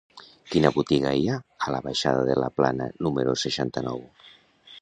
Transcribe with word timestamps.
Quina 0.53 0.71
botiga 0.77 1.11
hi 1.17 1.27
ha 1.27 1.35
a 1.67 1.75
la 1.75 1.83
baixada 1.89 2.25
de 2.31 2.39
la 2.45 2.51
Plana 2.61 2.91
número 3.09 3.37
seixanta-nou? 3.47 4.07